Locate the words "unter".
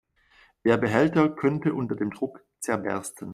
1.75-1.95